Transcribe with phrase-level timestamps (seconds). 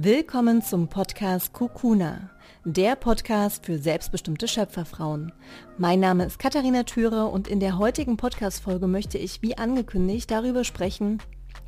[0.00, 2.30] Willkommen zum Podcast Kukuna,
[2.64, 5.32] der Podcast für selbstbestimmte Schöpferfrauen.
[5.76, 10.62] Mein Name ist Katharina Thüre und in der heutigen Podcast-Folge möchte ich, wie angekündigt, darüber
[10.62, 11.18] sprechen,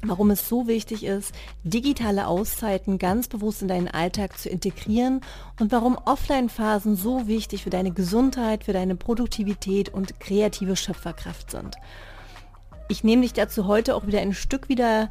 [0.04, 5.22] warum es so wichtig ist, digitale Auszeiten ganz bewusst in deinen Alltag zu integrieren
[5.58, 11.78] und warum Offline-Phasen so wichtig für deine Gesundheit, für deine Produktivität und kreative Schöpferkraft sind.
[12.86, 15.10] Ich nehme dich dazu heute auch wieder ein Stück wieder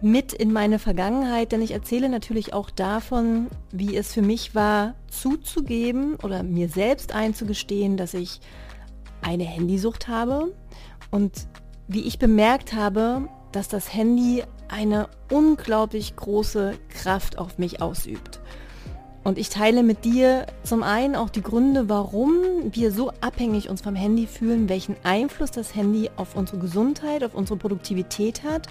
[0.00, 4.94] mit in meine Vergangenheit, denn ich erzähle natürlich auch davon, wie es für mich war,
[5.08, 8.40] zuzugeben oder mir selbst einzugestehen, dass ich
[9.22, 10.54] eine Handysucht habe
[11.10, 11.32] und
[11.88, 18.40] wie ich bemerkt habe, dass das Handy eine unglaublich große Kraft auf mich ausübt.
[19.24, 22.32] Und ich teile mit dir zum einen auch die Gründe, warum
[22.70, 27.34] wir so abhängig uns vom Handy fühlen, welchen Einfluss das Handy auf unsere Gesundheit, auf
[27.34, 28.68] unsere Produktivität hat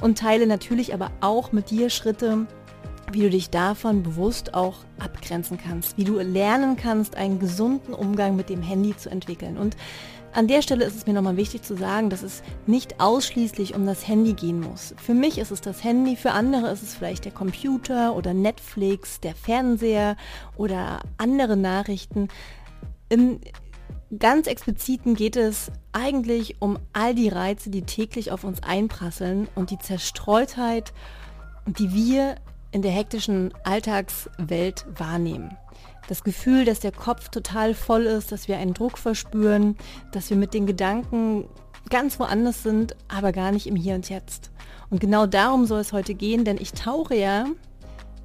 [0.00, 2.46] und teile natürlich aber auch mit dir Schritte,
[3.12, 8.36] wie du dich davon bewusst auch abgrenzen kannst, wie du lernen kannst, einen gesunden Umgang
[8.36, 9.56] mit dem Handy zu entwickeln.
[9.56, 9.76] Und
[10.32, 13.86] an der Stelle ist es mir nochmal wichtig zu sagen, dass es nicht ausschließlich um
[13.86, 14.94] das Handy gehen muss.
[14.98, 19.20] Für mich ist es das Handy, für andere ist es vielleicht der Computer oder Netflix,
[19.20, 20.16] der Fernseher
[20.56, 22.28] oder andere Nachrichten.
[23.08, 23.40] Im
[24.18, 29.70] ganz expliziten geht es eigentlich um all die Reize, die täglich auf uns einprasseln und
[29.70, 30.92] die Zerstreutheit,
[31.66, 32.36] die wir
[32.70, 35.56] in der hektischen Alltagswelt wahrnehmen.
[36.08, 39.76] Das Gefühl, dass der Kopf total voll ist, dass wir einen Druck verspüren,
[40.12, 41.48] dass wir mit den Gedanken
[41.90, 44.50] ganz woanders sind, aber gar nicht im Hier und Jetzt.
[44.88, 47.46] Und genau darum soll es heute gehen, denn ich tauche ja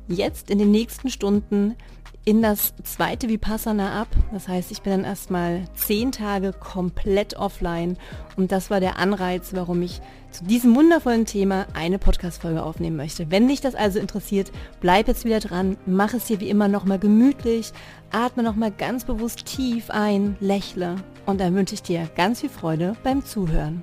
[0.08, 1.76] jetzt in den nächsten Stunden
[2.24, 4.08] in das zweite Vipassana ab.
[4.32, 7.98] Das heißt, ich bin dann erstmal zehn Tage komplett offline
[8.38, 13.32] und das war der Anreiz, warum ich zu diesem wundervollen Thema eine Podcast-Folge aufnehmen möchte.
[13.32, 17.00] Wenn dich das also interessiert, bleib jetzt wieder dran, mach es dir wie immer nochmal
[17.00, 17.72] gemütlich,
[18.12, 20.96] atme nochmal ganz bewusst tief ein, lächle
[21.26, 23.82] und dann wünsche ich dir ganz viel Freude beim Zuhören.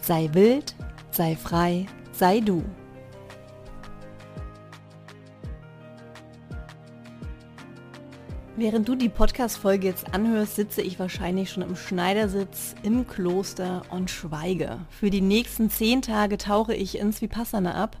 [0.00, 0.74] Sei wild,
[1.10, 2.64] sei frei, sei du.
[8.58, 14.10] Während du die Podcast-Folge jetzt anhörst, sitze ich wahrscheinlich schon im Schneidersitz im Kloster und
[14.10, 14.78] schweige.
[14.88, 17.98] Für die nächsten zehn Tage tauche ich ins Vipassana ab.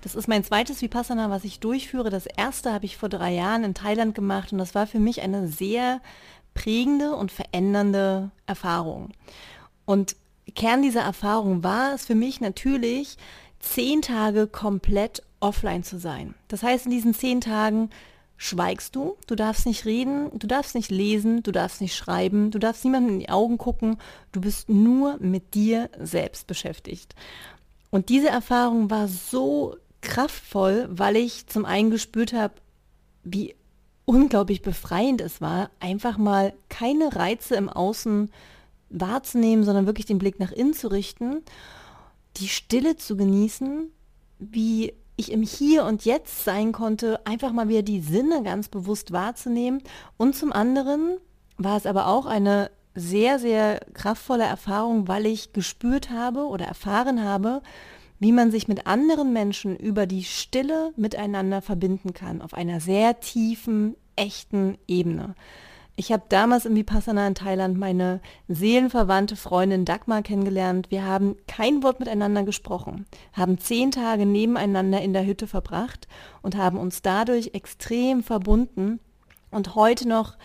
[0.00, 2.08] Das ist mein zweites Vipassana, was ich durchführe.
[2.08, 5.20] Das erste habe ich vor drei Jahren in Thailand gemacht und das war für mich
[5.20, 6.00] eine sehr
[6.54, 9.10] prägende und verändernde Erfahrung.
[9.84, 10.16] Und
[10.54, 13.18] Kern dieser Erfahrung war es für mich natürlich,
[13.60, 16.34] zehn Tage komplett offline zu sein.
[16.48, 17.90] Das heißt, in diesen zehn Tagen
[18.38, 22.58] schweigst du, du darfst nicht reden, du darfst nicht lesen, du darfst nicht schreiben, du
[22.58, 23.98] darfst niemandem in die Augen gucken,
[24.32, 27.14] du bist nur mit dir selbst beschäftigt.
[27.90, 32.54] Und diese Erfahrung war so kraftvoll, weil ich zum einen gespürt habe,
[33.24, 33.56] wie
[34.04, 38.30] unglaublich befreiend es war, einfach mal keine Reize im Außen
[38.88, 41.42] wahrzunehmen, sondern wirklich den Blick nach innen zu richten,
[42.36, 43.90] die Stille zu genießen,
[44.38, 49.12] wie ich im Hier und Jetzt sein konnte, einfach mal wieder die Sinne ganz bewusst
[49.12, 49.82] wahrzunehmen.
[50.16, 51.18] Und zum anderen
[51.56, 57.22] war es aber auch eine sehr, sehr kraftvolle Erfahrung, weil ich gespürt habe oder erfahren
[57.22, 57.62] habe,
[58.20, 63.20] wie man sich mit anderen Menschen über die Stille miteinander verbinden kann, auf einer sehr
[63.20, 65.34] tiefen, echten Ebene.
[65.98, 70.92] Ich habe damals im Vipassana in Thailand meine seelenverwandte Freundin Dagmar kennengelernt.
[70.92, 76.06] Wir haben kein Wort miteinander gesprochen, haben zehn Tage nebeneinander in der Hütte verbracht
[76.40, 79.00] und haben uns dadurch extrem verbunden.
[79.50, 80.38] Und heute noch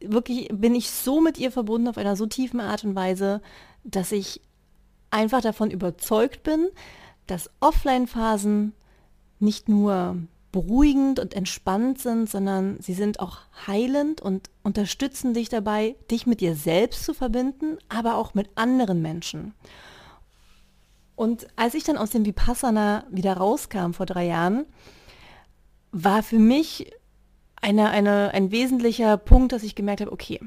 [0.00, 3.42] wirklich bin ich so mit ihr verbunden auf einer so tiefen Art und Weise,
[3.84, 4.40] dass ich
[5.10, 6.66] einfach davon überzeugt bin,
[7.28, 8.72] dass Offline-Phasen
[9.38, 10.16] nicht nur
[10.52, 16.40] beruhigend und entspannt sind, sondern sie sind auch heilend und unterstützen dich dabei, dich mit
[16.40, 19.54] dir selbst zu verbinden, aber auch mit anderen Menschen.
[21.14, 24.64] Und als ich dann aus dem Vipassana wieder rauskam vor drei Jahren,
[25.92, 26.92] war für mich
[27.60, 30.40] eine, eine, ein wesentlicher Punkt, dass ich gemerkt habe, okay,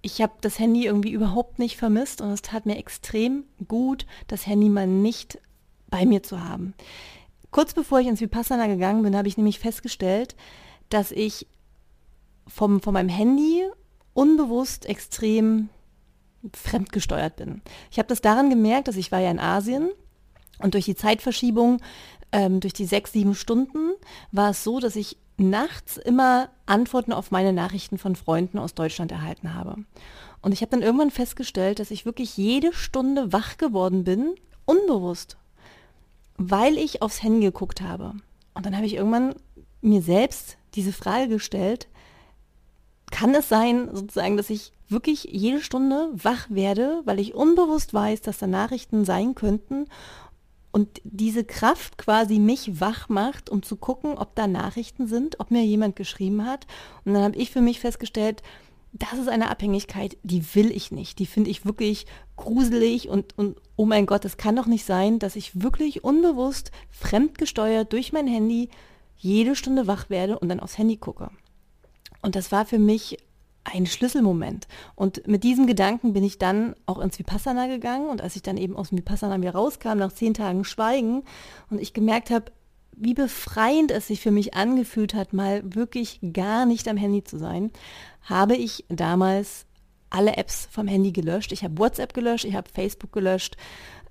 [0.00, 4.46] ich habe das Handy irgendwie überhaupt nicht vermisst und es tat mir extrem gut, das
[4.46, 5.38] Handy mal nicht
[5.88, 6.74] bei mir zu haben.
[7.52, 10.34] Kurz bevor ich ins Vipassana gegangen bin, habe ich nämlich festgestellt,
[10.88, 11.46] dass ich
[12.48, 13.62] vom, von meinem Handy
[14.14, 15.68] unbewusst extrem
[16.54, 17.62] fremdgesteuert bin.
[17.90, 19.90] Ich habe das daran gemerkt, dass ich war ja in Asien
[20.58, 21.80] und durch die Zeitverschiebung,
[22.32, 23.92] ähm, durch die sechs, sieben Stunden,
[24.32, 29.12] war es so, dass ich nachts immer Antworten auf meine Nachrichten von Freunden aus Deutschland
[29.12, 29.76] erhalten habe.
[30.40, 34.34] Und ich habe dann irgendwann festgestellt, dass ich wirklich jede Stunde wach geworden bin,
[34.64, 35.36] unbewusst
[36.36, 38.14] weil ich aufs Handy geguckt habe.
[38.54, 39.34] Und dann habe ich irgendwann
[39.80, 41.88] mir selbst diese Frage gestellt,
[43.10, 48.22] kann es sein, sozusagen, dass ich wirklich jede Stunde wach werde, weil ich unbewusst weiß,
[48.22, 49.86] dass da Nachrichten sein könnten
[50.72, 55.50] und diese Kraft quasi mich wach macht, um zu gucken, ob da Nachrichten sind, ob
[55.50, 56.66] mir jemand geschrieben hat.
[57.04, 58.42] Und dann habe ich für mich festgestellt,
[58.92, 61.18] das ist eine Abhängigkeit, die will ich nicht.
[61.18, 62.06] Die finde ich wirklich
[62.36, 66.72] gruselig und, und oh mein Gott, es kann doch nicht sein, dass ich wirklich unbewusst
[66.90, 68.68] fremdgesteuert durch mein Handy
[69.16, 71.30] jede Stunde wach werde und dann aufs Handy gucke.
[72.20, 73.18] Und das war für mich
[73.64, 74.66] ein Schlüsselmoment.
[74.94, 78.08] Und mit diesem Gedanken bin ich dann auch ins Vipassana gegangen.
[78.08, 81.22] Und als ich dann eben aus dem Vipassana wieder rauskam, nach zehn Tagen Schweigen,
[81.70, 82.52] und ich gemerkt habe,
[82.96, 87.38] wie befreiend es sich für mich angefühlt hat, mal wirklich gar nicht am Handy zu
[87.38, 87.70] sein,
[88.22, 89.66] habe ich damals
[90.10, 91.52] alle Apps vom Handy gelöscht.
[91.52, 93.56] Ich habe WhatsApp gelöscht, ich habe Facebook gelöscht.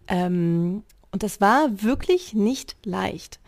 [0.08, 3.40] Ähm, und das war wirklich nicht leicht.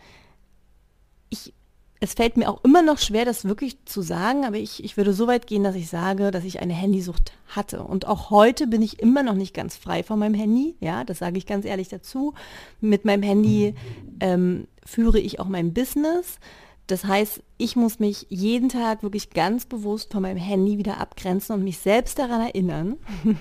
[1.30, 1.52] Ich
[2.00, 5.12] es fällt mir auch immer noch schwer, das wirklich zu sagen, aber ich, ich würde
[5.12, 7.82] so weit gehen, dass ich sage, dass ich eine Handysucht hatte.
[7.82, 10.76] Und auch heute bin ich immer noch nicht ganz frei von meinem Handy.
[10.80, 12.34] Ja, das sage ich ganz ehrlich dazu.
[12.80, 13.74] Mit meinem Handy
[14.20, 16.38] ähm, führe ich auch mein Business.
[16.86, 21.54] Das heißt, ich muss mich jeden Tag wirklich ganz bewusst von meinem Handy wieder abgrenzen
[21.54, 22.96] und mich selbst daran erinnern.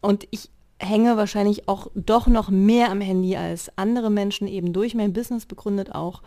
[0.00, 4.94] und ich hänge wahrscheinlich auch doch noch mehr am Handy als andere Menschen, eben durch
[4.94, 6.22] mein Business begründet auch.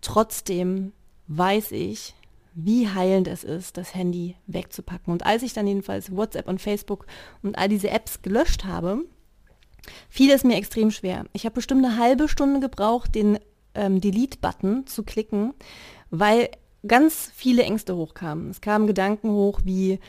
[0.00, 0.92] Trotzdem
[1.28, 2.14] weiß ich,
[2.54, 5.12] wie heilend es ist, das Handy wegzupacken.
[5.12, 7.06] Und als ich dann jedenfalls WhatsApp und Facebook
[7.42, 9.04] und all diese Apps gelöscht habe,
[10.08, 11.26] fiel es mir extrem schwer.
[11.32, 13.38] Ich habe bestimmt eine halbe Stunde gebraucht, den
[13.74, 15.52] ähm, Delete-Button zu klicken,
[16.10, 16.48] weil
[16.86, 18.50] ganz viele Ängste hochkamen.
[18.50, 20.00] Es kamen Gedanken hoch wie,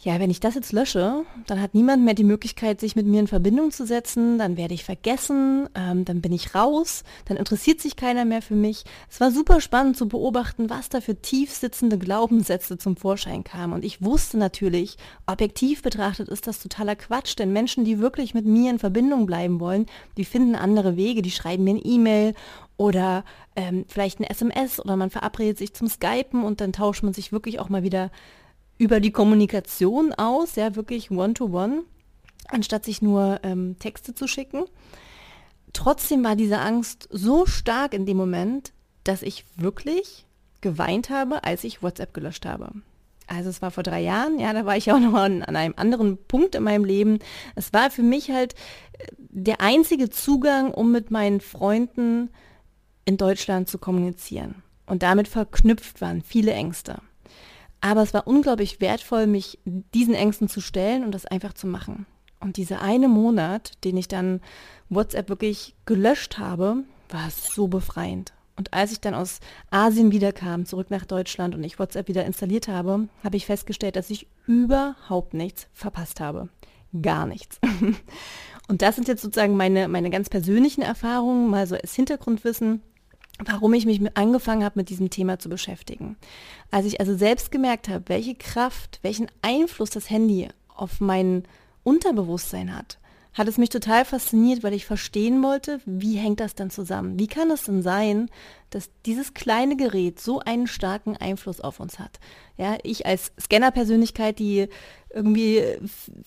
[0.00, 3.18] ja, wenn ich das jetzt lösche, dann hat niemand mehr die Möglichkeit, sich mit mir
[3.18, 7.80] in Verbindung zu setzen, dann werde ich vergessen, ähm, dann bin ich raus, dann interessiert
[7.80, 8.84] sich keiner mehr für mich.
[9.10, 13.72] Es war super spannend zu beobachten, was da für tief sitzende Glaubenssätze zum Vorschein kamen.
[13.72, 18.46] Und ich wusste natürlich, objektiv betrachtet ist das totaler Quatsch, denn Menschen, die wirklich mit
[18.46, 19.86] mir in Verbindung bleiben wollen,
[20.16, 22.34] die finden andere Wege, die schreiben mir ein E-Mail
[22.76, 23.24] oder
[23.56, 27.32] ähm, vielleicht ein SMS oder man verabredet sich zum Skypen und dann tauscht man sich
[27.32, 28.12] wirklich auch mal wieder
[28.78, 31.82] über die Kommunikation aus, ja, wirklich one-to-one, -one,
[32.48, 34.64] anstatt sich nur ähm, Texte zu schicken.
[35.72, 38.72] Trotzdem war diese Angst so stark in dem Moment,
[39.04, 40.26] dass ich wirklich
[40.60, 42.70] geweint habe, als ich WhatsApp gelöscht habe.
[43.26, 45.74] Also es war vor drei Jahren, ja, da war ich auch noch an, an einem
[45.76, 47.18] anderen Punkt in meinem Leben.
[47.54, 48.54] Es war für mich halt
[48.98, 52.30] äh, der einzige Zugang, um mit meinen Freunden
[53.04, 54.62] in Deutschland zu kommunizieren.
[54.86, 57.02] Und damit verknüpft waren viele Ängste.
[57.80, 62.06] Aber es war unglaublich wertvoll, mich diesen Ängsten zu stellen und das einfach zu machen.
[62.40, 64.40] Und dieser eine Monat, den ich dann
[64.88, 68.32] WhatsApp wirklich gelöscht habe, war so befreiend.
[68.56, 69.38] Und als ich dann aus
[69.70, 74.10] Asien wiederkam, zurück nach Deutschland und ich WhatsApp wieder installiert habe, habe ich festgestellt, dass
[74.10, 76.48] ich überhaupt nichts verpasst habe.
[77.00, 77.60] Gar nichts.
[78.68, 82.82] Und das sind jetzt sozusagen meine, meine ganz persönlichen Erfahrungen, mal so als Hintergrundwissen
[83.44, 86.16] warum ich mich angefangen habe, mit diesem Thema zu beschäftigen.
[86.70, 91.44] Als ich also selbst gemerkt habe, welche Kraft, welchen Einfluss das Handy auf mein
[91.84, 92.98] Unterbewusstsein hat,
[93.38, 97.20] hat es mich total fasziniert, weil ich verstehen wollte, wie hängt das denn zusammen?
[97.20, 98.28] Wie kann es denn sein,
[98.70, 102.18] dass dieses kleine Gerät so einen starken Einfluss auf uns hat?
[102.56, 104.68] Ja, ich als Scanner-Persönlichkeit, die
[105.10, 105.62] irgendwie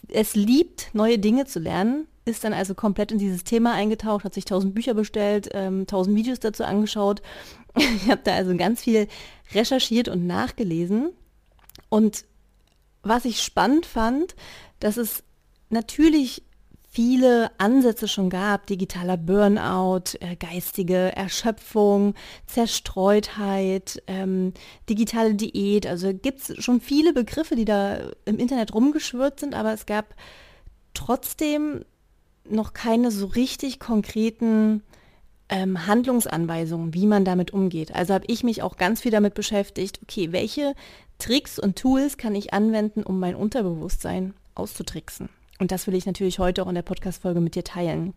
[0.07, 4.33] es liebt, neue Dinge zu lernen, ist dann also komplett in dieses Thema eingetaucht, hat
[4.33, 7.21] sich tausend Bücher bestellt, ähm, tausend Videos dazu angeschaut.
[7.75, 9.09] ich habe da also ganz viel
[9.53, 11.09] recherchiert und nachgelesen.
[11.89, 12.23] Und
[13.03, 14.35] was ich spannend fand,
[14.79, 15.23] dass es
[15.69, 16.43] natürlich
[16.91, 22.15] viele Ansätze schon gab, digitaler Burnout, äh, geistige Erschöpfung,
[22.47, 24.53] Zerstreutheit, ähm,
[24.89, 25.87] digitale Diät.
[25.87, 30.13] Also gibt es schon viele Begriffe, die da im Internet rumgeschwirrt sind, aber es gab
[30.93, 31.85] trotzdem
[32.49, 34.83] noch keine so richtig konkreten
[35.47, 37.95] ähm, Handlungsanweisungen, wie man damit umgeht.
[37.95, 40.73] Also habe ich mich auch ganz viel damit beschäftigt, okay, welche
[41.19, 45.29] Tricks und Tools kann ich anwenden, um mein Unterbewusstsein auszutricksen.
[45.61, 48.15] Und das will ich natürlich heute auch in der Podcast-Folge mit dir teilen.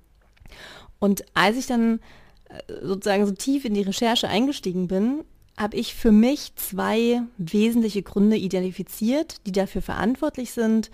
[0.98, 2.00] Und als ich dann
[2.48, 5.24] äh, sozusagen so tief in die Recherche eingestiegen bin,
[5.58, 10.90] habe ich für mich zwei wesentliche Gründe identifiziert, die dafür verantwortlich sind,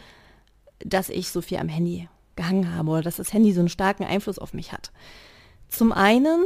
[0.81, 4.03] dass ich so viel am Handy gehangen habe oder dass das Handy so einen starken
[4.03, 4.91] Einfluss auf mich hat.
[5.69, 6.45] Zum einen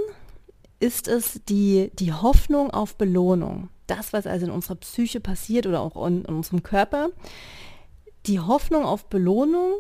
[0.81, 3.71] ist es die, die Hoffnung auf Belohnung.
[3.87, 7.09] Das, was also in unserer Psyche passiert oder auch in, in unserem Körper.
[8.27, 9.79] Die Hoffnung auf Belohnung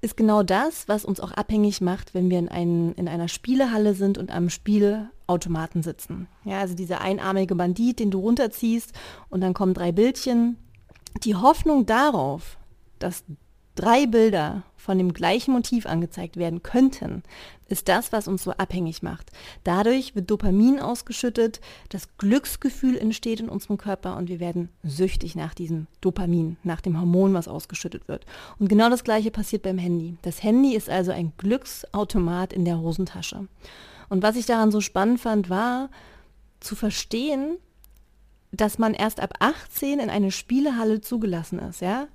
[0.00, 3.94] ist genau das, was uns auch abhängig macht, wenn wir in, ein, in einer Spielehalle
[3.94, 6.26] sind und am Spiel Spielautomaten sitzen.
[6.44, 8.92] Ja, also dieser einarmige Bandit, den du runterziehst
[9.28, 10.56] und dann kommen drei Bildchen.
[11.24, 12.58] Die Hoffnung darauf,
[12.98, 13.24] dass
[13.74, 17.22] drei Bilder von dem gleichen Motiv angezeigt werden könnten,
[17.68, 19.30] ist das, was uns so abhängig macht.
[19.64, 25.52] Dadurch wird Dopamin ausgeschüttet, das Glücksgefühl entsteht in unserem Körper und wir werden süchtig nach
[25.52, 28.24] diesem Dopamin, nach dem Hormon, was ausgeschüttet wird.
[28.58, 30.16] Und genau das gleiche passiert beim Handy.
[30.22, 33.48] Das Handy ist also ein Glücksautomat in der Hosentasche.
[34.08, 35.90] Und was ich daran so spannend fand, war
[36.60, 37.58] zu verstehen,
[38.50, 42.08] dass man erst ab 18 in eine Spielehalle zugelassen ist, ja?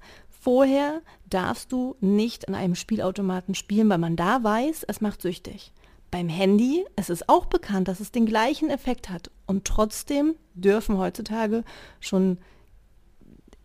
[0.44, 5.72] Vorher darfst du nicht an einem Spielautomaten spielen, weil man da weiß, es macht süchtig.
[6.12, 9.32] Beim Handy, es ist auch bekannt, dass es den gleichen Effekt hat.
[9.48, 11.64] Und trotzdem dürfen heutzutage
[12.02, 12.40] schon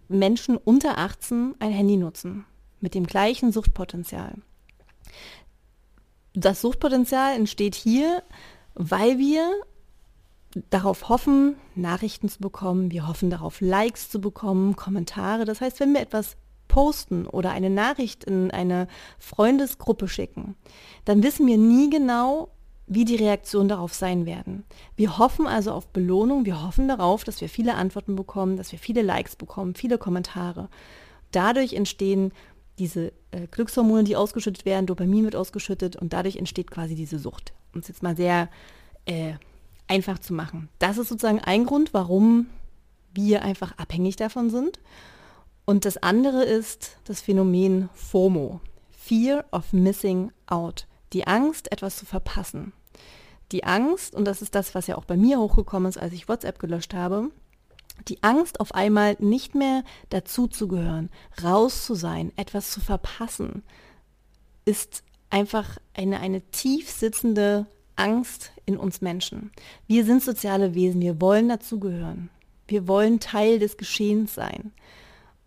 [0.07, 2.45] Menschen unter 18 ein Handy nutzen.
[2.81, 4.37] Mit dem gleichen Suchtpotenzial.
[6.33, 8.23] Das Suchtpotenzial entsteht hier,
[8.75, 9.51] weil wir
[10.71, 12.93] darauf hoffen, Nachrichten zu bekommen.
[12.93, 15.45] Wir hoffen darauf, Likes zu bekommen, Kommentare.
[15.45, 16.37] Das heißt, wenn wir etwas
[16.69, 18.87] posten oder eine Nachricht in eine
[19.19, 20.55] Freundesgruppe schicken,
[21.05, 22.51] dann wissen wir nie genau,
[22.87, 24.65] wie die Reaktionen darauf sein werden.
[24.97, 28.79] Wir hoffen also auf Belohnung, wir hoffen darauf, dass wir viele Antworten bekommen, dass wir
[28.79, 30.69] viele Likes bekommen, viele Kommentare.
[31.31, 32.33] Dadurch entstehen
[32.79, 37.53] diese äh, Glückshormone, die ausgeschüttet werden, Dopamin wird ausgeschüttet und dadurch entsteht quasi diese Sucht.
[37.75, 38.49] Um es jetzt mal sehr
[39.05, 39.35] äh,
[39.87, 40.69] einfach zu machen.
[40.79, 42.47] Das ist sozusagen ein Grund, warum
[43.13, 44.79] wir einfach abhängig davon sind.
[45.69, 52.07] Und das andere ist das Phänomen FOMO, Fear of Missing Out, die Angst, etwas zu
[52.07, 52.73] verpassen.
[53.53, 56.27] Die Angst, und das ist das, was ja auch bei mir hochgekommen ist, als ich
[56.27, 57.31] WhatsApp gelöscht habe,
[58.09, 61.11] die Angst, auf einmal nicht mehr dazuzugehören,
[61.45, 63.63] raus zu sein, etwas zu verpassen,
[64.65, 69.53] ist einfach eine, eine tief sitzende Angst in uns Menschen.
[69.87, 72.31] Wir sind soziale Wesen, wir wollen dazugehören.
[72.67, 74.73] Wir wollen Teil des Geschehens sein.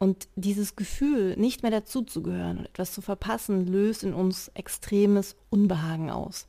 [0.02, 6.10] Und dieses Gefühl, nicht mehr dazuzugehören und etwas zu verpassen, löst in uns extremes Unbehagen
[6.10, 6.48] aus.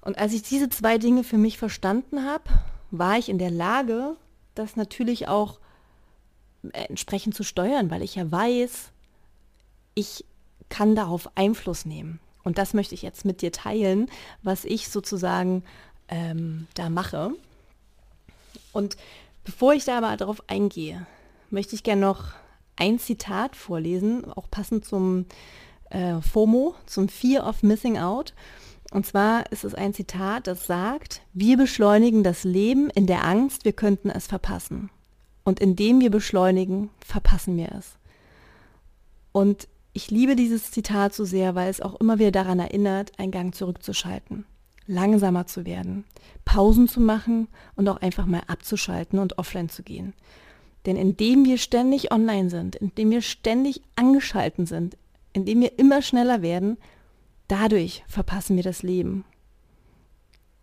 [0.00, 2.42] Und als ich diese zwei Dinge für mich verstanden habe,
[2.90, 4.16] war ich in der Lage,
[4.56, 5.60] das natürlich auch
[6.72, 8.90] entsprechend zu steuern, weil ich ja weiß,
[9.94, 10.24] ich
[10.68, 12.18] kann darauf Einfluss nehmen.
[12.42, 14.10] Und das möchte ich jetzt mit dir teilen,
[14.42, 15.62] was ich sozusagen
[16.08, 17.30] ähm, da mache.
[18.72, 18.96] Und
[19.44, 21.06] bevor ich da aber darauf eingehe,
[21.54, 22.32] möchte ich gerne noch
[22.76, 25.24] ein Zitat vorlesen, auch passend zum
[25.90, 28.34] äh, FOMO, zum Fear of Missing Out.
[28.90, 33.64] Und zwar ist es ein Zitat, das sagt, wir beschleunigen das Leben in der Angst,
[33.64, 34.90] wir könnten es verpassen.
[35.44, 37.96] Und indem wir beschleunigen, verpassen wir es.
[39.32, 43.30] Und ich liebe dieses Zitat so sehr, weil es auch immer wieder daran erinnert, einen
[43.30, 44.44] Gang zurückzuschalten,
[44.86, 46.04] langsamer zu werden,
[46.44, 50.14] Pausen zu machen und auch einfach mal abzuschalten und offline zu gehen.
[50.86, 54.96] Denn indem wir ständig online sind, indem wir ständig angeschalten sind,
[55.32, 56.76] indem wir immer schneller werden,
[57.48, 59.24] dadurch verpassen wir das Leben.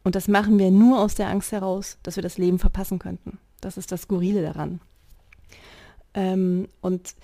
[0.03, 3.39] Und das machen wir nur aus der Angst heraus, dass wir das Leben verpassen könnten.
[3.59, 4.79] Das ist das Skurrile daran.
[6.13, 7.15] Ähm, und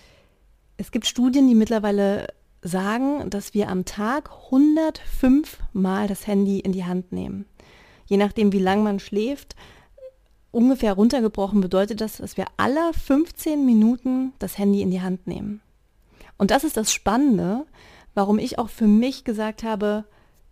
[0.77, 2.27] es gibt Studien, die mittlerweile
[2.61, 7.45] sagen, dass wir am Tag 105 Mal das Handy in die Hand nehmen.
[8.05, 9.55] Je nachdem, wie lang man schläft,
[10.57, 15.61] ungefähr runtergebrochen bedeutet das, dass wir alle 15 Minuten das Handy in die Hand nehmen.
[16.39, 17.67] Und das ist das Spannende,
[18.15, 20.05] warum ich auch für mich gesagt habe,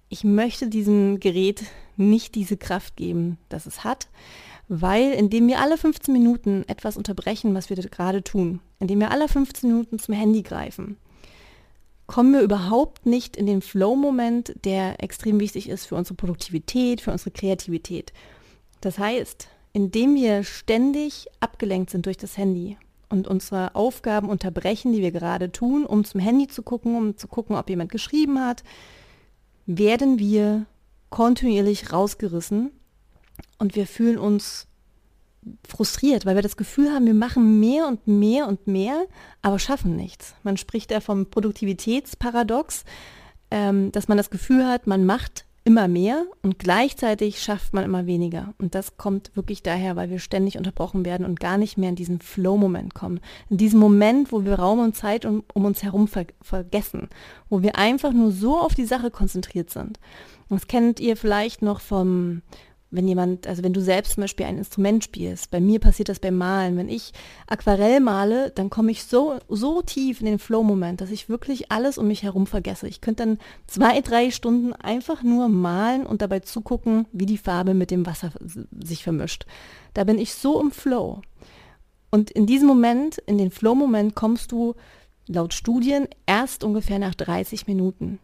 [0.08, 1.64] ich möchte diesem Gerät
[1.98, 4.08] nicht diese Kraft geben, dass es hat,
[4.68, 9.28] weil indem wir alle 15 Minuten etwas unterbrechen, was wir gerade tun, indem wir alle
[9.28, 10.98] 15 Minuten zum Handy greifen,
[12.06, 17.12] kommen wir überhaupt nicht in den Flow-Moment, der extrem wichtig ist für unsere Produktivität, für
[17.12, 18.14] unsere Kreativität.
[18.82, 22.77] Das heißt, indem wir ständig abgelenkt sind durch das Handy
[23.10, 27.27] und unsere Aufgaben unterbrechen, die wir gerade tun, um zum Handy zu gucken, um zu
[27.27, 28.63] gucken, ob jemand geschrieben hat,
[29.65, 30.65] werden wir
[31.10, 32.72] kontinuierlich rausgerissen
[33.60, 34.67] und wir fühlen uns
[35.67, 39.03] frustriert, weil wir das Gefühl haben, wir machen mehr und mehr und mehr,
[39.41, 40.36] aber schaffen nichts.
[40.44, 42.86] Man spricht da vom Produktivitätsparadox,
[43.51, 48.06] ähm, dass man das Gefühl hat, man macht immer mehr und gleichzeitig schafft man immer
[48.06, 48.54] weniger.
[48.60, 51.96] Und das kommt wirklich daher, weil wir ständig unterbrochen werden und gar nicht mehr in
[51.96, 53.20] diesen Flow-Moment kommen.
[53.50, 57.10] In diesem Moment, wo wir Raum und Zeit um, um uns herum ver vergessen,
[57.50, 60.00] wo wir einfach nur so auf die Sache konzentriert sind.
[60.50, 62.44] das kennt ihr vielleicht noch vom
[62.96, 66.20] wenn jemand, also wenn du selbst zum Beispiel ein Instrument spielst, bei mir passiert das
[66.20, 67.12] beim Malen, wenn ich
[67.48, 71.98] Aquarell male, dann komme ich so, so tief in den Flow-Moment, dass ich wirklich alles
[71.98, 72.88] um mich herum vergesse.
[72.88, 77.74] Ich könnte dann zwei, drei Stunden einfach nur malen und dabei zugucken, wie die Farbe
[77.74, 78.32] mit dem Wasser
[78.80, 79.46] sich vermischt.
[79.94, 81.22] Da bin ich so im Flow.
[82.12, 84.75] Und in diesem Moment, in den Flow-Moment, kommst du
[85.28, 88.20] laut Studien erst ungefähr nach 30 Minuten.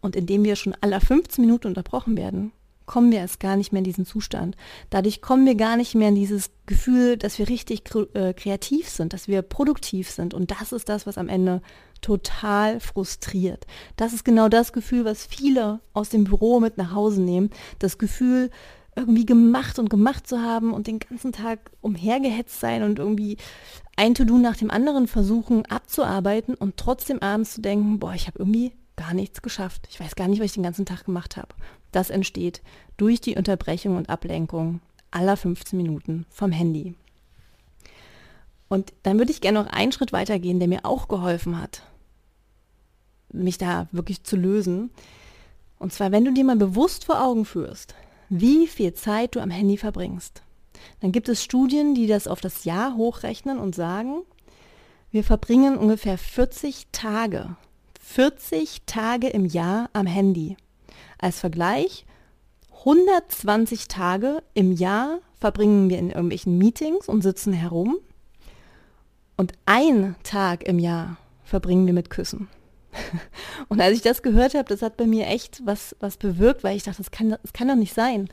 [0.00, 2.52] Und indem wir schon alle 15 Minuten unterbrochen werden,
[2.92, 4.54] kommen wir erst gar nicht mehr in diesen Zustand.
[4.90, 9.14] Dadurch kommen wir gar nicht mehr in dieses Gefühl, dass wir richtig äh, kreativ sind,
[9.14, 10.34] dass wir produktiv sind.
[10.34, 11.62] Und das ist das, was am Ende
[12.02, 13.66] total frustriert.
[13.96, 17.48] Das ist genau das Gefühl, was viele aus dem Büro mit nach Hause nehmen.
[17.78, 18.50] Das Gefühl,
[18.94, 23.38] irgendwie gemacht und gemacht zu haben und den ganzen Tag umhergehetzt sein und irgendwie
[23.96, 28.38] ein To-Do nach dem anderen versuchen abzuarbeiten und trotzdem abends zu denken, boah, ich habe
[28.38, 29.88] irgendwie gar nichts geschafft.
[29.90, 31.54] Ich weiß gar nicht, was ich den ganzen Tag gemacht habe.
[31.92, 32.62] Das entsteht
[32.96, 34.80] durch die Unterbrechung und Ablenkung
[35.10, 36.94] aller 15 Minuten vom Handy.
[38.68, 41.82] Und dann würde ich gerne noch einen Schritt weitergehen, der mir auch geholfen hat,
[43.30, 44.90] mich da wirklich zu lösen.
[45.78, 47.94] Und zwar, wenn du dir mal bewusst vor Augen führst,
[48.30, 50.42] wie viel Zeit du am Handy verbringst.
[51.00, 54.22] Dann gibt es Studien, die das auf das Jahr hochrechnen und sagen,
[55.10, 57.56] wir verbringen ungefähr 40 Tage,
[58.00, 60.56] 40 Tage im Jahr am Handy.
[61.22, 62.04] Als Vergleich,
[62.80, 67.98] 120 Tage im Jahr verbringen wir in irgendwelchen Meetings und sitzen herum
[69.36, 72.48] und ein Tag im Jahr verbringen wir mit Küssen.
[73.68, 76.76] Und als ich das gehört habe, das hat bei mir echt was, was bewirkt, weil
[76.76, 78.28] ich dachte, das kann, das kann doch nicht sein,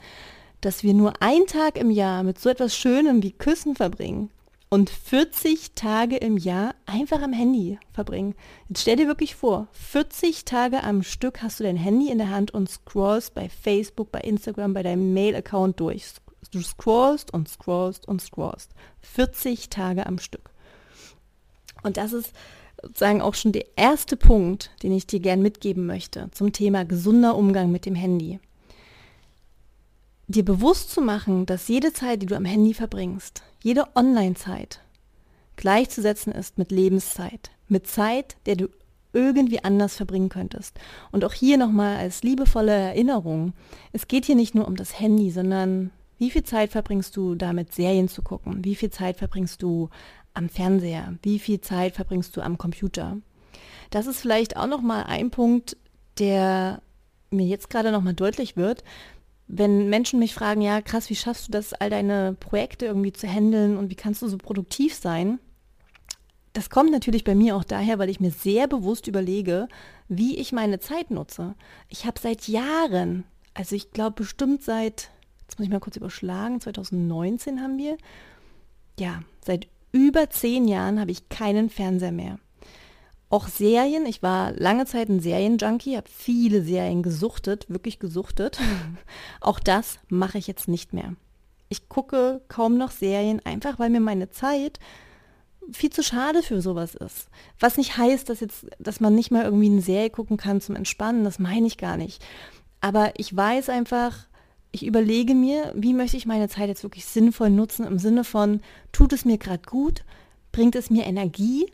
[0.60, 4.30] dass wir nur einen Tag im Jahr mit so etwas Schönem wie Küssen verbringen
[4.72, 8.36] und 40 Tage im Jahr einfach am Handy verbringen.
[8.68, 12.30] Jetzt stell dir wirklich vor, 40 Tage am Stück hast du dein Handy in der
[12.30, 16.12] Hand und scrollst bei Facebook, bei Instagram, bei deinem Mail-Account durch.
[16.52, 18.70] Du scrollst und scrollst und scrollst.
[19.00, 20.50] 40 Tage am Stück.
[21.82, 22.32] Und das ist
[22.80, 27.36] sozusagen auch schon der erste Punkt, den ich dir gern mitgeben möchte zum Thema gesunder
[27.36, 28.38] Umgang mit dem Handy.
[30.30, 34.80] Dir bewusst zu machen, dass jede Zeit, die du am Handy verbringst, jede Online-Zeit
[35.56, 38.68] gleichzusetzen ist mit Lebenszeit, mit Zeit, der du
[39.12, 40.78] irgendwie anders verbringen könntest.
[41.10, 43.54] Und auch hier nochmal als liebevolle Erinnerung,
[43.92, 47.74] es geht hier nicht nur um das Handy, sondern wie viel Zeit verbringst du damit,
[47.74, 48.64] Serien zu gucken?
[48.64, 49.90] Wie viel Zeit verbringst du
[50.32, 51.18] am Fernseher?
[51.24, 53.16] Wie viel Zeit verbringst du am Computer?
[53.90, 55.76] Das ist vielleicht auch nochmal ein Punkt,
[56.20, 56.82] der
[57.30, 58.84] mir jetzt gerade nochmal deutlich wird,
[59.52, 63.26] wenn Menschen mich fragen, ja krass, wie schaffst du das, all deine Projekte irgendwie zu
[63.26, 65.40] handeln und wie kannst du so produktiv sein?
[66.52, 69.68] Das kommt natürlich bei mir auch daher, weil ich mir sehr bewusst überlege,
[70.08, 71.54] wie ich meine Zeit nutze.
[71.88, 75.10] Ich habe seit Jahren, also ich glaube bestimmt seit,
[75.42, 77.96] jetzt muss ich mal kurz überschlagen, 2019 haben wir,
[78.98, 82.38] ja, seit über zehn Jahren habe ich keinen Fernseher mehr.
[83.30, 88.58] Auch Serien, ich war lange Zeit ein Serienjunkie, habe viele Serien gesuchtet, wirklich gesuchtet.
[89.40, 91.14] Auch das mache ich jetzt nicht mehr.
[91.68, 94.80] Ich gucke kaum noch Serien, einfach weil mir meine Zeit
[95.70, 97.28] viel zu schade für sowas ist.
[97.60, 100.74] Was nicht heißt, dass jetzt, dass man nicht mal irgendwie eine Serie gucken kann zum
[100.74, 102.24] Entspannen, das meine ich gar nicht.
[102.80, 104.26] Aber ich weiß einfach,
[104.72, 108.60] ich überlege mir, wie möchte ich meine Zeit jetzt wirklich sinnvoll nutzen, im Sinne von,
[108.90, 110.02] tut es mir gerade gut,
[110.50, 111.70] bringt es mir Energie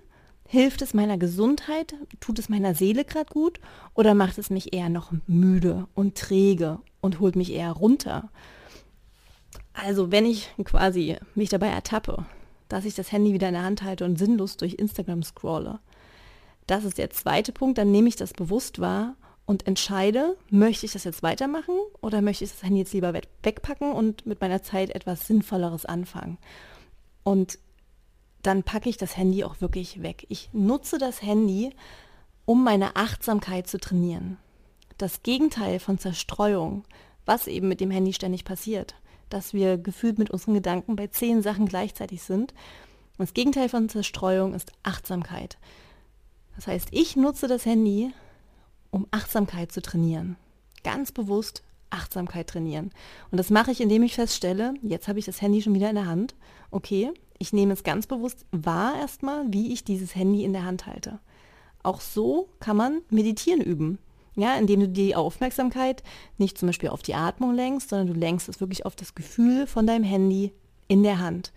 [0.48, 1.94] Hilft es meiner Gesundheit?
[2.20, 3.60] Tut es meiner Seele gerade gut?
[3.94, 8.30] Oder macht es mich eher noch müde und träge und holt mich eher runter?
[9.72, 12.24] Also wenn ich quasi mich dabei ertappe,
[12.68, 15.80] dass ich das Handy wieder in der Hand halte und sinnlos durch Instagram scrolle,
[16.66, 20.92] das ist der zweite Punkt, dann nehme ich das bewusst wahr und entscheide, möchte ich
[20.92, 24.90] das jetzt weitermachen oder möchte ich das Handy jetzt lieber wegpacken und mit meiner Zeit
[24.90, 26.38] etwas Sinnvolleres anfangen.
[27.22, 27.58] Und
[28.46, 30.26] dann packe ich das Handy auch wirklich weg.
[30.28, 31.74] Ich nutze das Handy,
[32.44, 34.38] um meine Achtsamkeit zu trainieren.
[34.98, 36.84] Das Gegenteil von Zerstreuung,
[37.24, 38.94] was eben mit dem Handy ständig passiert,
[39.28, 42.54] dass wir gefühlt mit unseren Gedanken bei zehn Sachen gleichzeitig sind.
[43.18, 45.58] Das Gegenteil von Zerstreuung ist Achtsamkeit.
[46.54, 48.12] Das heißt, ich nutze das Handy,
[48.90, 50.36] um Achtsamkeit zu trainieren.
[50.84, 52.92] Ganz bewusst Achtsamkeit trainieren.
[53.30, 55.96] Und das mache ich, indem ich feststelle, jetzt habe ich das Handy schon wieder in
[55.96, 56.34] der Hand.
[56.70, 60.86] Okay, ich nehme es ganz bewusst wahr erstmal, wie ich dieses Handy in der Hand
[60.86, 61.18] halte.
[61.82, 63.98] Auch so kann man meditieren üben.
[64.34, 66.02] Ja, indem du die Aufmerksamkeit
[66.36, 69.66] nicht zum Beispiel auf die Atmung lenkst, sondern du lenkst es wirklich auf das Gefühl
[69.66, 70.52] von deinem Handy
[70.88, 71.52] in der Hand.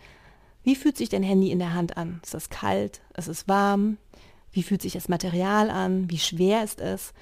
[0.64, 2.22] Wie fühlt sich dein Handy in der Hand an?
[2.24, 3.02] Ist das kalt?
[3.18, 3.98] Ist es warm?
[4.52, 6.10] Wie fühlt sich das Material an?
[6.10, 7.14] Wie schwer ist es?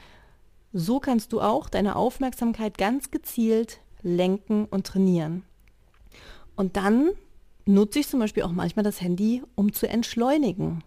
[0.74, 5.44] So kannst du auch deine Aufmerksamkeit ganz gezielt lenken und trainieren.
[6.56, 7.12] Und dann
[7.68, 10.84] nutze ich zum Beispiel auch manchmal das Handy, um zu entschleunigen.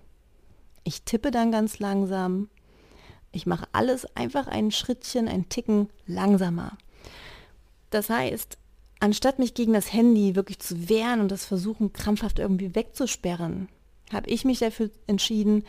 [0.84, 2.48] Ich tippe dann ganz langsam.
[3.32, 6.76] Ich mache alles einfach ein Schrittchen, ein Ticken langsamer.
[7.90, 8.58] Das heißt,
[8.98, 13.68] anstatt mich gegen das Handy wirklich zu wehren und das versuchen krampfhaft irgendwie wegzusperren,
[14.12, 15.64] habe ich mich dafür entschieden,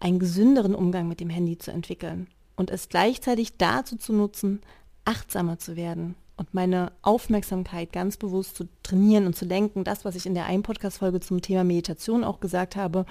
[0.00, 4.60] einen gesünderen Umgang mit dem Handy zu entwickeln und es gleichzeitig dazu zu nutzen,
[5.04, 9.84] achtsamer zu werden und meine Aufmerksamkeit ganz bewusst zu trainieren und zu lenken.
[9.84, 13.06] Das, was ich in der einen Podcast-Folge zum Thema Meditation auch gesagt habe.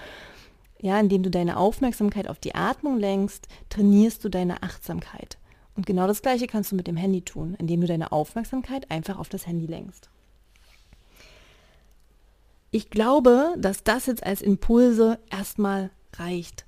[0.80, 5.38] Ja, indem du deine Aufmerksamkeit auf die Atmung lenkst, trainierst du deine Achtsamkeit.
[5.76, 9.18] Und genau das Gleiche kannst du mit dem Handy tun, indem du deine Aufmerksamkeit einfach
[9.18, 10.10] auf das Handy lenkst.
[12.72, 16.65] Ich glaube, dass das jetzt als Impulse erstmal reicht.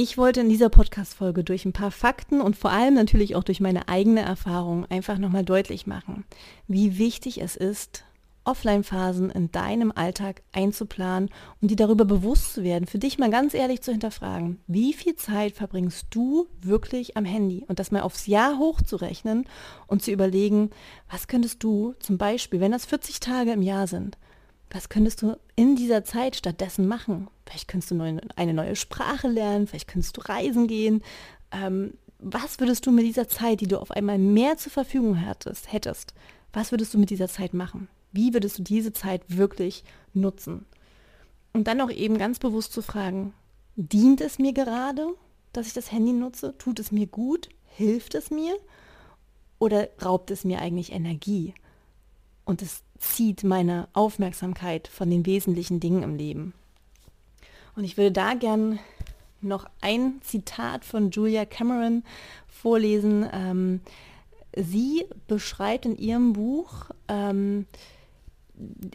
[0.00, 3.58] Ich wollte in dieser Podcast-Folge durch ein paar Fakten und vor allem natürlich auch durch
[3.58, 6.24] meine eigene Erfahrung einfach nochmal deutlich machen,
[6.68, 8.04] wie wichtig es ist,
[8.44, 11.30] Offline-Phasen in deinem Alltag einzuplanen
[11.60, 15.16] und dir darüber bewusst zu werden, für dich mal ganz ehrlich zu hinterfragen, wie viel
[15.16, 17.64] Zeit verbringst du wirklich am Handy?
[17.66, 19.46] Und das mal aufs Jahr hochzurechnen
[19.88, 20.70] und zu überlegen,
[21.10, 24.16] was könntest du zum Beispiel, wenn das 40 Tage im Jahr sind,
[24.70, 27.28] was könntest du in dieser Zeit stattdessen machen?
[27.46, 31.02] Vielleicht könntest du eine neue Sprache lernen, vielleicht könntest du reisen gehen.
[31.50, 35.72] Ähm, was würdest du mit dieser Zeit, die du auf einmal mehr zur Verfügung hättest,
[35.72, 36.14] hättest,
[36.52, 37.88] was würdest du mit dieser Zeit machen?
[38.12, 40.66] Wie würdest du diese Zeit wirklich nutzen?
[41.52, 43.32] Und dann auch eben ganz bewusst zu fragen,
[43.76, 45.06] dient es mir gerade,
[45.52, 46.56] dass ich das Handy nutze?
[46.58, 47.48] Tut es mir gut?
[47.64, 48.56] Hilft es mir?
[49.58, 51.54] Oder raubt es mir eigentlich Energie?
[52.44, 56.54] Und es zieht meine Aufmerksamkeit von den wesentlichen Dingen im Leben.
[57.76, 58.78] Und ich würde da gern
[59.40, 62.02] noch ein Zitat von Julia Cameron
[62.48, 63.28] vorlesen.
[63.32, 63.80] Ähm,
[64.56, 67.66] sie beschreibt in ihrem Buch ähm,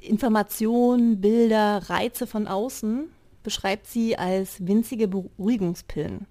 [0.01, 3.07] Informationen, Bilder, Reize von außen,
[3.43, 6.27] beschreibt sie als winzige Beruhigungspillen.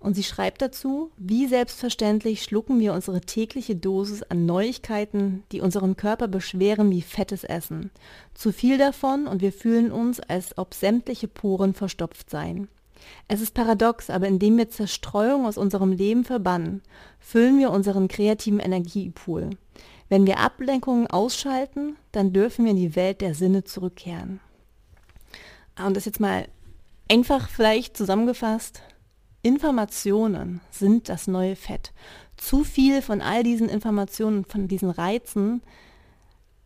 [0.00, 5.96] Und sie schreibt dazu, wie selbstverständlich schlucken wir unsere tägliche Dosis an Neuigkeiten, die unseren
[5.96, 7.90] Körper beschweren wie fettes Essen.
[8.32, 12.68] Zu viel davon und wir fühlen uns, als ob sämtliche Poren verstopft seien.
[13.26, 16.82] Es ist paradox, aber indem wir Zerstreuung aus unserem Leben verbannen,
[17.18, 19.50] füllen wir unseren kreativen Energiepool.
[20.08, 24.40] Wenn wir Ablenkungen ausschalten, dann dürfen wir in die Welt der Sinne zurückkehren.
[25.84, 26.48] Und das jetzt mal
[27.10, 28.82] einfach vielleicht zusammengefasst,
[29.42, 31.92] Informationen sind das neue Fett.
[32.36, 35.62] Zu viel von all diesen Informationen, von diesen Reizen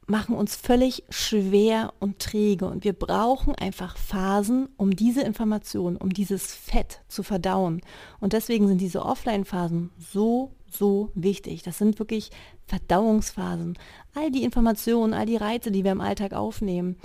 [0.06, 6.10] machen uns völlig schwer und träge und wir brauchen einfach Phasen, um diese Informationen, um
[6.10, 7.80] dieses Fett zu verdauen.
[8.20, 11.62] Und deswegen sind diese Offline-Phasen so, so wichtig.
[11.62, 12.30] Das sind wirklich
[12.66, 13.78] Verdauungsphasen.
[14.14, 16.96] All die Informationen, all die Reize, die wir im Alltag aufnehmen,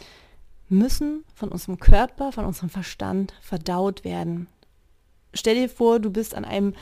[0.69, 4.47] müssen von unserem Körper, von unserem Verstand verdaut werden
[5.33, 6.73] stell dir vor, du bist an einem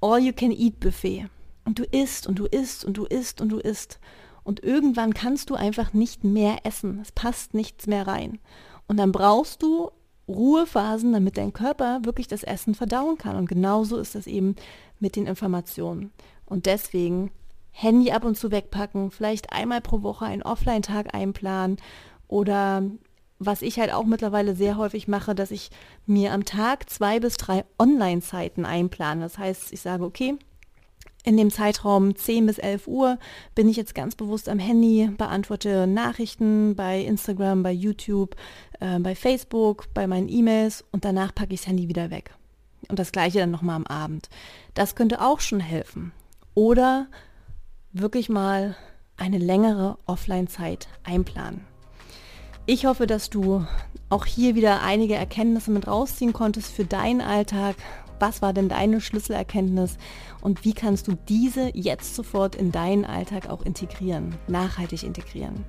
[0.00, 1.26] All-You-Can-Eat-Buffet
[1.64, 3.98] und du isst und du isst und du isst und du isst.
[4.44, 6.98] Und irgendwann kannst du einfach nicht mehr essen.
[7.00, 8.40] Es passt nichts mehr rein.
[8.88, 9.90] Und dann brauchst du
[10.28, 13.36] Ruhephasen, damit dein Körper wirklich das Essen verdauen kann.
[13.36, 14.56] Und genauso ist das eben
[14.98, 16.12] mit den Informationen.
[16.46, 17.30] Und deswegen
[17.70, 21.78] Handy ab und zu wegpacken, vielleicht einmal pro Woche einen Offline-Tag einplanen
[22.28, 22.82] oder
[23.46, 25.70] was ich halt auch mittlerweile sehr häufig mache, dass ich
[26.06, 29.20] mir am Tag zwei bis drei Online-Zeiten einplane.
[29.20, 30.36] Das heißt, ich sage, okay,
[31.24, 33.18] in dem Zeitraum 10 bis 11 Uhr
[33.54, 38.34] bin ich jetzt ganz bewusst am Handy, beantworte Nachrichten bei Instagram, bei YouTube,
[38.80, 42.34] äh, bei Facebook, bei meinen E-Mails und danach packe ich das Handy wieder weg.
[42.88, 44.28] Und das gleiche dann nochmal am Abend.
[44.74, 46.12] Das könnte auch schon helfen.
[46.54, 47.06] Oder
[47.92, 48.76] wirklich mal
[49.16, 51.71] eine längere Offline-Zeit einplanen.
[52.64, 53.66] Ich hoffe, dass du
[54.08, 57.74] auch hier wieder einige Erkenntnisse mit rausziehen konntest für deinen Alltag.
[58.20, 59.96] Was war denn deine Schlüsselerkenntnis
[60.42, 65.64] und wie kannst du diese jetzt sofort in deinen Alltag auch integrieren, nachhaltig integrieren?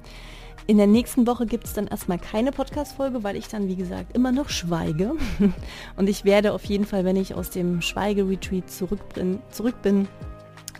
[0.68, 4.16] In der nächsten Woche gibt es dann erstmal keine Podcast-Folge, weil ich dann, wie gesagt,
[4.16, 5.14] immer noch schweige.
[5.98, 10.08] Und ich werde auf jeden Fall, wenn ich aus dem Schweigeretreat zurück bin, zurück bin,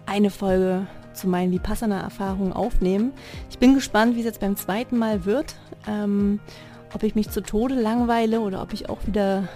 [0.06, 3.14] eine Folge zu meinen Vipassana-Erfahrungen aufnehmen.
[3.50, 5.56] Ich bin gespannt, wie es jetzt beim zweiten Mal wird.
[5.88, 6.40] Ähm,
[6.94, 9.48] ob ich mich zu Tode langweile oder ob ich auch wieder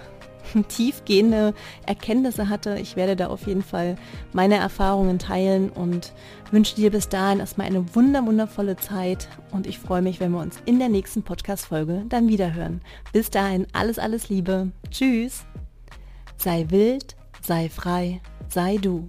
[0.68, 1.54] tiefgehende
[1.86, 2.78] Erkenntnisse hatte.
[2.78, 3.96] Ich werde da auf jeden Fall
[4.32, 6.12] meine Erfahrungen teilen und
[6.50, 10.40] wünsche dir bis dahin erstmal eine wunder wundervolle Zeit und ich freue mich, wenn wir
[10.40, 12.80] uns in der nächsten Podcast-Folge dann wieder hören.
[13.12, 14.72] Bis dahin alles, alles Liebe.
[14.90, 15.44] Tschüss.
[16.36, 19.08] Sei wild, sei frei, sei du.